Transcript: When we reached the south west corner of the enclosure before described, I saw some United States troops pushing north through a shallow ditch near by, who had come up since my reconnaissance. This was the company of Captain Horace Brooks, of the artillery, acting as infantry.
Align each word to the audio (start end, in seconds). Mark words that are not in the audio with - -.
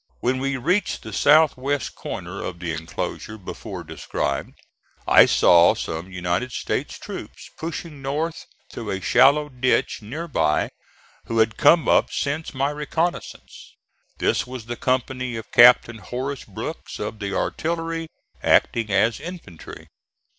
When 0.19 0.39
we 0.39 0.57
reached 0.57 1.03
the 1.03 1.13
south 1.13 1.55
west 1.55 1.93
corner 1.93 2.43
of 2.43 2.57
the 2.57 2.73
enclosure 2.73 3.37
before 3.37 3.83
described, 3.83 4.55
I 5.07 5.27
saw 5.27 5.75
some 5.75 6.11
United 6.11 6.51
States 6.53 6.97
troops 6.97 7.51
pushing 7.55 8.01
north 8.01 8.47
through 8.71 8.89
a 8.89 8.99
shallow 8.99 9.47
ditch 9.47 10.01
near 10.01 10.27
by, 10.27 10.71
who 11.25 11.37
had 11.37 11.55
come 11.55 11.87
up 11.87 12.11
since 12.11 12.51
my 12.51 12.71
reconnaissance. 12.71 13.75
This 14.17 14.47
was 14.47 14.65
the 14.65 14.75
company 14.75 15.35
of 15.35 15.51
Captain 15.51 15.99
Horace 15.99 16.45
Brooks, 16.45 16.97
of 16.97 17.19
the 17.19 17.35
artillery, 17.37 18.07
acting 18.41 18.89
as 18.89 19.19
infantry. 19.19 19.87